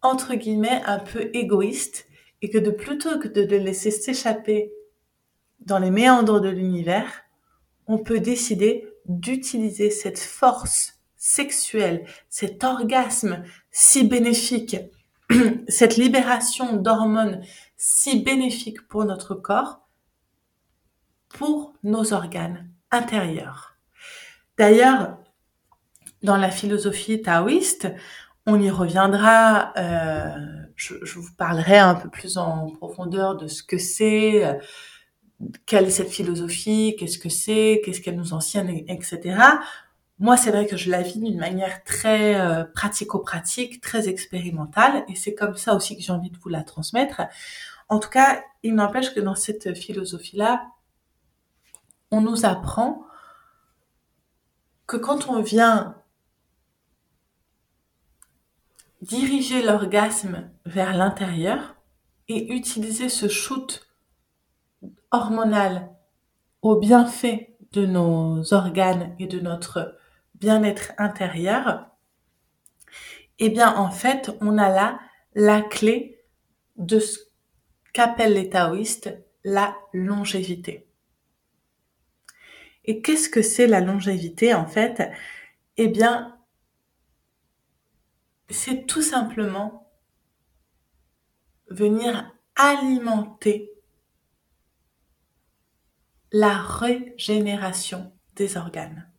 [0.00, 2.08] entre guillemets un peu égoïste
[2.42, 4.72] et que de plutôt que de le laisser s'échapper
[5.60, 7.22] dans les méandres de l'univers,
[7.86, 14.76] on peut décider d'utiliser cette force sexuelle, cet orgasme si bénéfique,
[15.68, 17.42] cette libération d'hormones
[17.76, 19.82] si bénéfique pour notre corps
[21.28, 23.76] pour nos organes intérieurs.
[24.58, 25.16] D'ailleurs,
[26.22, 27.88] dans la philosophie taoïste,
[28.46, 30.36] on y reviendra, euh,
[30.76, 34.54] je, vous parlerai un peu plus en profondeur de ce que c'est, euh,
[35.66, 39.36] quelle est cette philosophie, qu'est-ce que c'est, qu'est-ce qu'elle nous enseigne, etc.
[40.18, 45.14] Moi, c'est vrai que je la vis d'une manière très euh, pratico-pratique, très expérimentale, et
[45.14, 47.22] c'est comme ça aussi que j'ai envie de vous la transmettre.
[47.88, 50.66] En tout cas, il n'empêche que dans cette philosophie-là,
[52.10, 53.04] on nous apprend
[54.86, 55.96] que quand on vient
[59.02, 61.76] diriger l'orgasme vers l'intérieur
[62.28, 63.86] et utiliser ce shoot
[65.10, 65.90] hormonal
[66.62, 69.98] au bienfait de nos organes et de notre
[70.36, 71.88] bien-être intérieur,
[73.38, 75.00] eh bien en fait, on a là
[75.34, 76.20] la clé
[76.76, 77.18] de ce
[77.92, 80.86] qu'appellent les taoïstes la longévité.
[82.84, 85.10] Et qu'est-ce que c'est la longévité en fait?
[85.76, 86.36] Eh bien,
[88.52, 89.90] c'est tout simplement
[91.68, 93.70] venir alimenter
[96.32, 99.10] la régénération des organes.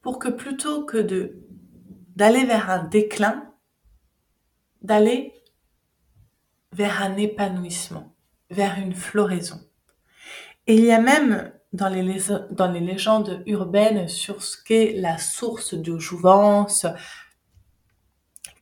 [0.00, 1.38] Pour que plutôt que de
[2.16, 3.50] d'aller vers un déclin,
[4.82, 5.32] d'aller
[6.72, 8.14] vers un épanouissement,
[8.50, 9.60] vers une floraison.
[10.66, 12.18] Il y a même dans les,
[12.50, 16.86] dans les légendes urbaines sur ce qu'est la source de jouvence.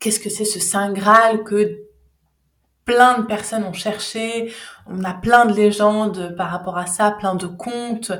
[0.00, 1.90] Qu'est-ce que c'est ce Saint Graal que
[2.86, 4.52] plein de personnes ont cherché,
[4.86, 8.10] on a plein de légendes par rapport à ça, plein de contes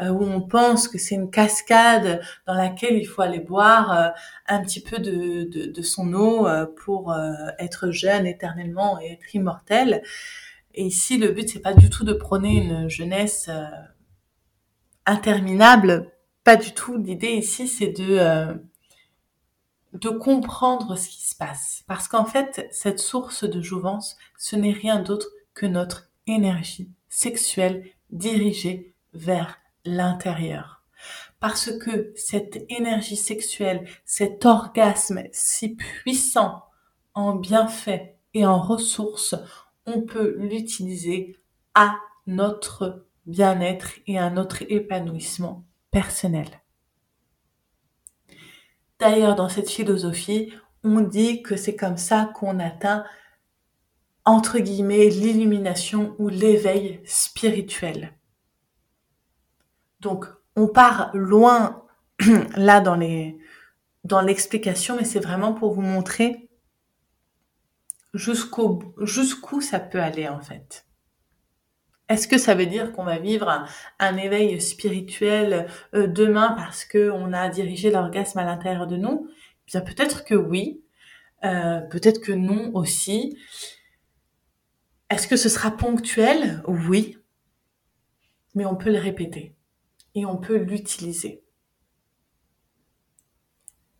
[0.00, 4.08] euh, où on pense que c'est une cascade dans laquelle il faut aller boire euh,
[4.46, 7.12] un petit peu de, son eau euh, pour
[7.58, 10.02] être jeune éternellement et être immortel.
[10.74, 13.50] Et ici, le but c'est pas du tout de prôner une jeunesse
[15.06, 16.12] interminable,
[16.44, 16.98] pas du tout.
[16.98, 18.60] L'idée ici c'est de
[19.92, 21.82] de comprendre ce qui se passe.
[21.86, 27.84] Parce qu'en fait, cette source de jouvence, ce n'est rien d'autre que notre énergie sexuelle
[28.10, 30.84] dirigée vers l'intérieur.
[31.40, 36.64] Parce que cette énergie sexuelle, cet orgasme si puissant
[37.14, 39.34] en bienfaits et en ressources,
[39.86, 41.36] on peut l'utiliser
[41.74, 46.59] à notre bien-être et à notre épanouissement personnel.
[49.00, 50.52] D'ailleurs, dans cette philosophie,
[50.84, 53.04] on dit que c'est comme ça qu'on atteint,
[54.26, 58.12] entre guillemets, l'illumination ou l'éveil spirituel.
[60.00, 61.84] Donc, on part loin
[62.56, 63.38] là dans les
[64.04, 66.48] dans l'explication, mais c'est vraiment pour vous montrer
[68.14, 70.86] jusqu'au jusqu'où ça peut aller en fait.
[72.10, 73.64] Est-ce que ça veut dire qu'on va vivre
[74.00, 79.28] un, éveil spirituel euh, demain parce que on a dirigé l'orgasme à l'intérieur de nous?
[79.30, 80.82] Eh Bien peut-être que oui,
[81.44, 83.38] euh, peut-être que non aussi.
[85.08, 86.64] Est-ce que ce sera ponctuel?
[86.66, 87.16] Oui,
[88.56, 89.54] mais on peut le répéter
[90.16, 91.44] et on peut l'utiliser.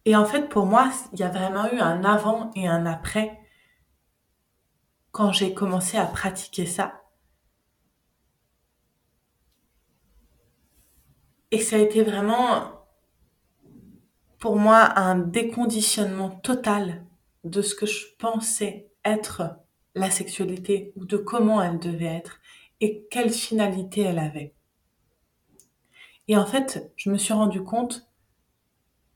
[0.04, 3.38] Et en fait, pour moi, il y a vraiment eu un avant et un après
[5.12, 6.99] quand j'ai commencé à pratiquer ça.
[11.50, 12.86] Et ça a été vraiment
[14.38, 17.04] pour moi un déconditionnement total
[17.44, 19.56] de ce que je pensais être
[19.94, 22.40] la sexualité ou de comment elle devait être
[22.80, 24.54] et quelle finalité elle avait.
[26.28, 28.08] Et en fait, je me suis rendu compte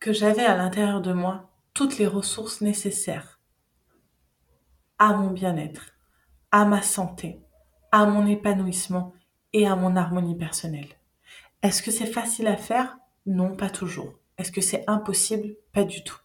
[0.00, 3.40] que j'avais à l'intérieur de moi toutes les ressources nécessaires
[4.98, 5.92] à mon bien-être,
[6.50, 7.40] à ma santé,
[7.92, 9.12] à mon épanouissement
[9.52, 10.88] et à mon harmonie personnelle.
[11.64, 12.98] Est-ce que c'est facile à faire?
[13.24, 14.12] Non, pas toujours.
[14.36, 15.56] Est-ce que c'est impossible?
[15.72, 16.18] Pas du tout.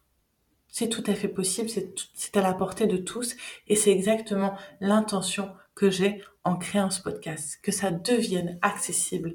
[0.67, 1.69] C'est tout à fait possible,
[2.13, 3.37] c'est à la portée de tous
[3.69, 9.33] et c'est exactement l'intention que j'ai en créant ce podcast, que ça devienne accessible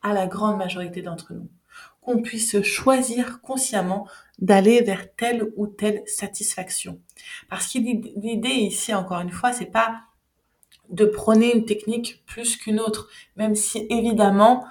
[0.00, 1.50] à la grande majorité d'entre nous,
[2.00, 6.98] qu'on puisse choisir consciemment d'aller vers telle ou telle satisfaction.
[7.50, 10.00] Parce que l'idée ici, encore une fois, c'est pas
[10.88, 14.64] de prôner une technique plus qu'une autre, même si évidemment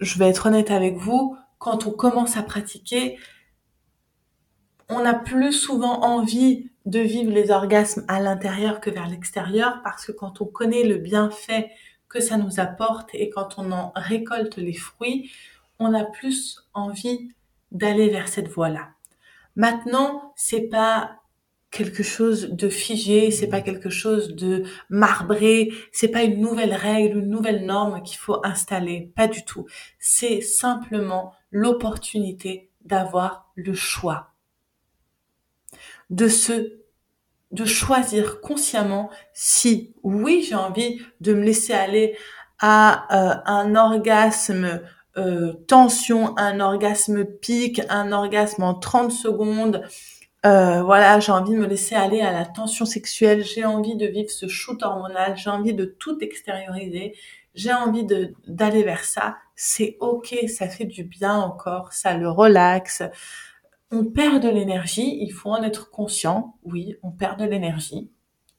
[0.00, 3.18] je vais être honnête avec vous, quand on commence à pratiquer,
[4.88, 10.06] on a plus souvent envie de vivre les orgasmes à l'intérieur que vers l'extérieur parce
[10.06, 11.70] que quand on connaît le bienfait
[12.08, 15.32] que ça nous apporte et quand on en récolte les fruits,
[15.78, 17.32] on a plus envie
[17.72, 18.90] d'aller vers cette voie-là.
[19.56, 21.20] Maintenant, c'est pas
[21.70, 27.18] quelque chose de figé, c'est pas quelque chose de marbré, c'est pas une nouvelle règle,
[27.18, 29.66] une nouvelle norme qu'il faut installer, pas du tout.
[29.98, 34.32] C'est simplement l'opportunité d'avoir le choix.
[36.10, 36.76] De se
[37.52, 42.16] de choisir consciemment si oui, j'ai envie de me laisser aller
[42.58, 44.80] à euh, un orgasme
[45.16, 49.82] euh, tension, un orgasme pic, un orgasme en 30 secondes,
[50.44, 54.06] euh, voilà, j'ai envie de me laisser aller à la tension sexuelle, j'ai envie de
[54.06, 57.16] vivre ce shoot hormonal, j'ai envie de tout extérioriser,
[57.54, 58.06] j'ai envie
[58.46, 59.38] d'aller vers ça.
[59.56, 63.02] C'est ok, ça fait du bien encore, ça le relaxe.
[63.90, 66.56] On perd de l'énergie, il faut en être conscient.
[66.64, 68.10] Oui, on perd de l'énergie.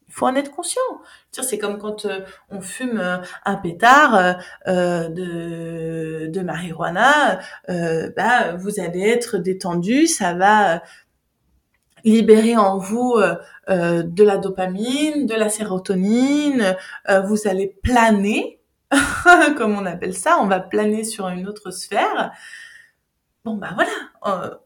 [0.07, 0.81] Il faut en être conscient.
[1.31, 9.01] C'est comme quand euh, on fume euh, un pétard de, de marijuana, bah, vous allez
[9.01, 10.81] être détendu, ça va
[12.07, 13.35] libérer en vous euh,
[13.69, 16.75] euh, de la dopamine, de la sérotonine,
[17.09, 18.59] euh, vous allez planer,
[19.57, 22.31] comme on appelle ça, on va planer sur une autre sphère.
[23.43, 24.59] Bon bah voilà,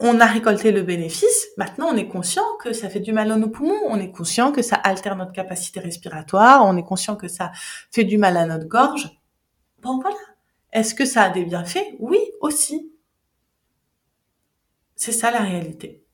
[0.00, 3.36] on a récolté le bénéfice, maintenant on est conscient que ça fait du mal à
[3.36, 7.28] nos poumons, on est conscient que ça altère notre capacité respiratoire, on est conscient que
[7.28, 7.52] ça
[7.90, 9.10] fait du mal à notre gorge.
[9.82, 10.16] Bon voilà.
[10.72, 11.96] Est-ce que ça a des bienfaits?
[11.98, 12.92] Oui, aussi.
[14.96, 16.07] C'est ça la réalité.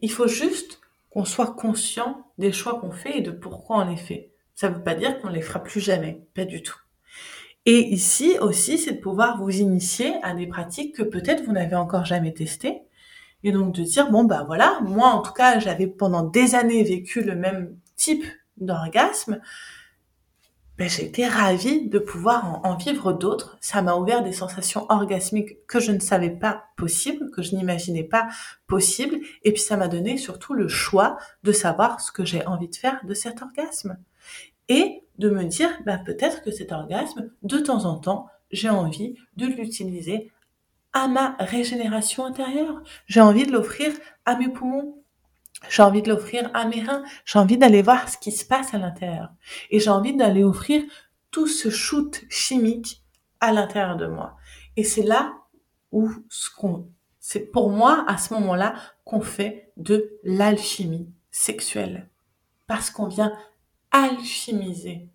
[0.00, 0.80] Il faut juste
[1.10, 4.30] qu'on soit conscient des choix qu'on fait et de pourquoi on les fait.
[4.54, 6.78] Ça ne veut pas dire qu'on les fera plus jamais, pas du tout.
[7.66, 11.76] Et ici aussi, c'est de pouvoir vous initier à des pratiques que peut-être vous n'avez
[11.76, 12.82] encore jamais testées.
[13.42, 16.82] Et donc de dire, bon bah voilà, moi en tout cas, j'avais pendant des années
[16.82, 18.24] vécu le même type
[18.56, 19.40] d'orgasme,
[20.76, 23.56] ben, été ravie de pouvoir en, vivre d'autres.
[23.60, 28.02] Ça m'a ouvert des sensations orgasmiques que je ne savais pas possibles, que je n'imaginais
[28.02, 28.28] pas
[28.66, 29.18] possibles.
[29.44, 32.74] Et puis ça m'a donné surtout le choix de savoir ce que j'ai envie de
[32.74, 33.98] faire de cet orgasme.
[34.68, 39.14] Et de me dire, ben, peut-être que cet orgasme, de temps en temps, j'ai envie
[39.36, 40.32] de l'utiliser
[40.92, 42.82] à ma régénération intérieure.
[43.06, 43.92] J'ai envie de l'offrir
[44.24, 45.03] à mes poumons.
[45.68, 47.04] J'ai envie de l'offrir à mes reins.
[47.24, 49.30] J'ai envie d'aller voir ce qui se passe à l'intérieur.
[49.70, 50.82] Et j'ai envie d'aller offrir
[51.30, 53.02] tout ce shoot chimique
[53.40, 54.36] à l'intérieur de moi.
[54.76, 55.34] Et c'est là
[55.92, 56.88] où ce qu'on,
[57.18, 62.10] c'est pour moi, à ce moment-là, qu'on fait de l'alchimie sexuelle.
[62.66, 63.32] Parce qu'on vient
[63.90, 65.08] alchimiser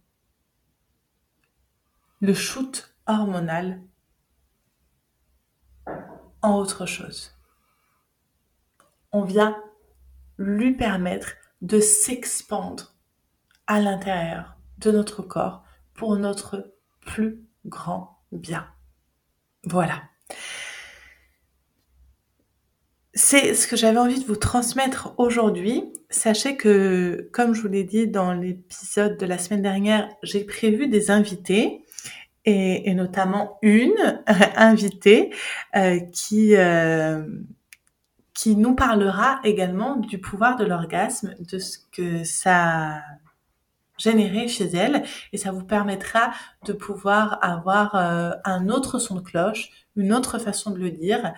[2.22, 3.82] le shoot hormonal
[6.42, 7.36] en autre chose.
[9.12, 9.58] On vient
[10.40, 12.96] lui permettre de s'expandre
[13.68, 15.64] à l'intérieur de notre corps
[15.94, 18.66] pour notre plus grand bien.
[19.66, 20.02] Voilà.
[23.14, 25.84] C'est ce que j'avais envie de vous transmettre aujourd'hui.
[26.10, 30.88] Sachez que, comme je vous l'ai dit dans l'épisode de la semaine dernière, j'ai prévu
[30.88, 31.84] des invités
[32.46, 34.24] et, notamment une
[34.56, 35.32] invitée
[35.76, 37.22] euh, qui euh,
[38.40, 43.02] qui nous parlera également du pouvoir de l'orgasme, de ce que ça
[43.98, 46.32] généré chez elle, et ça vous permettra
[46.64, 51.34] de pouvoir avoir euh, un autre son de cloche, une autre façon de le dire,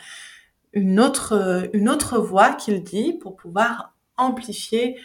[0.73, 4.99] une autre une autre voix qu'il dit pour pouvoir amplifier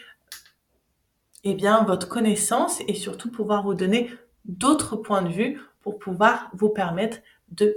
[1.45, 4.11] eh bien votre connaissance et surtout pouvoir vous donner
[4.45, 7.21] d'autres points de vue pour pouvoir vous permettre
[7.53, 7.75] de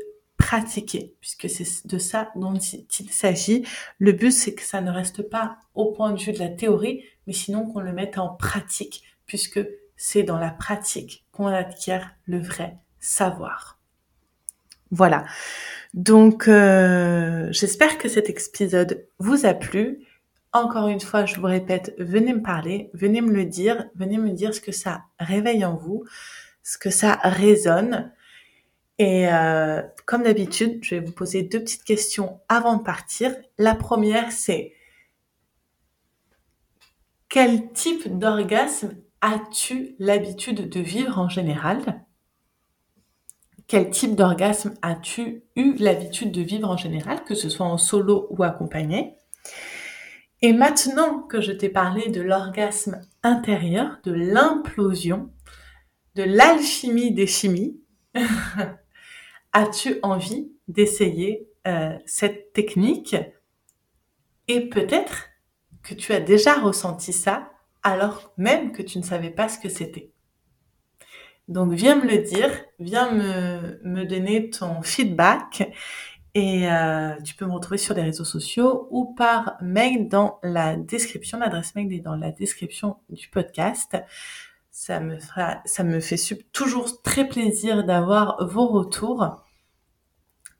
[0.49, 3.67] pratiquer, puisque c'est de ça dont il s'agit.
[3.99, 7.03] Le but, c'est que ça ne reste pas au point de vue de la théorie,
[7.27, 9.59] mais sinon qu'on le mette en pratique, puisque
[9.95, 13.79] c'est dans la pratique qu'on acquiert le vrai savoir.
[14.89, 15.25] Voilà.
[15.93, 20.03] Donc, euh, j'espère que cet épisode vous a plu.
[20.51, 24.31] Encore une fois, je vous répète, venez me parler, venez me le dire, venez me
[24.31, 26.05] dire ce que ça réveille en vous
[26.69, 28.11] ce que ça résonne.
[28.99, 33.33] Et euh, comme d'habitude, je vais vous poser deux petites questions avant de partir.
[33.57, 34.73] La première, c'est
[37.29, 38.91] quel type d'orgasme
[39.21, 42.05] as-tu l'habitude de vivre en général?
[43.67, 48.27] Quel type d'orgasme as-tu eu l'habitude de vivre en général, que ce soit en solo
[48.31, 49.15] ou accompagné?
[50.41, 55.29] Et maintenant que je t'ai parlé de l'orgasme intérieur, de l'implosion,
[56.15, 57.79] de l'alchimie des chimies,
[59.53, 63.15] as-tu envie d'essayer euh, cette technique?
[64.47, 65.29] Et peut-être
[65.83, 67.51] que tu as déjà ressenti ça
[67.83, 70.11] alors même que tu ne savais pas ce que c'était.
[71.47, 75.71] Donc viens me le dire, viens me, donner ton feedback
[76.35, 80.75] et euh, tu peux me retrouver sur les réseaux sociaux ou par mail dans la
[80.75, 81.39] description.
[81.39, 83.97] L'adresse mail est dans la description du podcast
[84.79, 86.15] ça me fera, ça me fait
[86.53, 89.43] toujours très plaisir d'avoir vos retours.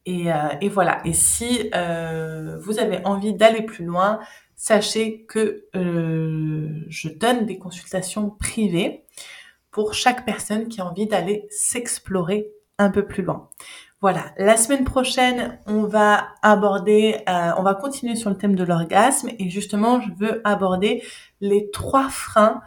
[0.06, 1.00] Et, euh, et, voilà.
[1.06, 4.20] Et si euh, vous avez envie d'aller plus loin,
[4.58, 9.06] sachez que euh, je donne des consultations privées
[9.72, 13.48] pour chaque personne qui a envie d'aller s'explorer un peu plus loin.
[14.02, 18.66] Voilà, la semaine prochaine, on va aborder, euh, on va continuer sur le thème de
[18.66, 21.04] l'orgasme et justement, je veux aborder
[21.40, 22.62] les trois freins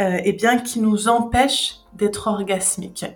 [0.00, 3.06] euh, eh bien, qui nous empêche d'être orgasmique.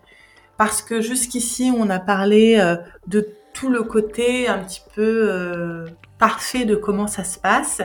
[0.58, 2.76] Parce que jusqu'ici, on a parlé euh,
[3.06, 5.86] de tout le côté un petit peu euh,
[6.18, 7.80] parfait de comment ça se passe.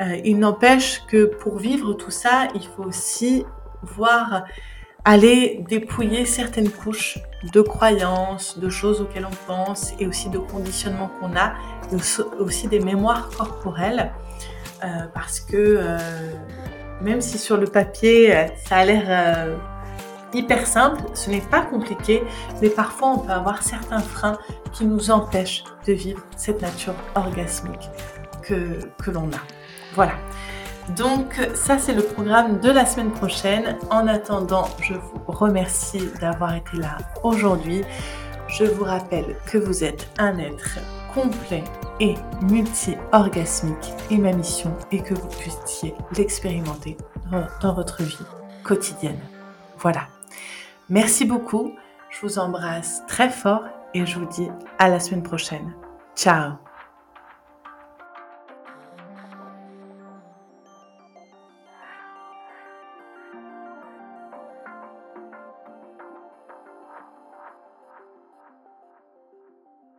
[0.00, 3.44] Euh, il n'empêche que pour vivre tout ça, il faut aussi
[3.82, 4.44] voir
[5.06, 7.18] aller dépouiller certaines couches
[7.52, 11.54] de croyances, de choses auxquelles on pense et aussi de conditionnements qu'on a,
[11.92, 11.96] et
[12.40, 14.12] aussi des mémoires corporelles.
[15.14, 15.78] Parce que
[17.00, 19.56] même si sur le papier, euh, ça a l'air euh,
[20.32, 22.22] hyper simple, ce n'est pas compliqué,
[22.60, 24.38] mais parfois on peut avoir certains freins
[24.72, 27.90] qui nous empêchent de vivre cette nature orgasmique
[28.42, 29.42] que, que l'on a.
[29.94, 30.14] Voilà.
[30.96, 33.78] Donc ça c'est le programme de la semaine prochaine.
[33.90, 37.82] En attendant, je vous remercie d'avoir été là aujourd'hui.
[38.48, 40.78] Je vous rappelle que vous êtes un être
[41.14, 41.64] complet
[42.00, 46.96] et multi-orgasmique et ma mission est que vous puissiez l'expérimenter
[47.60, 48.18] dans votre vie
[48.64, 49.20] quotidienne.
[49.78, 50.08] Voilà.
[50.90, 51.72] Merci beaucoup.
[52.10, 54.48] Je vous embrasse très fort et je vous dis
[54.78, 55.72] à la semaine prochaine.
[56.16, 56.63] Ciao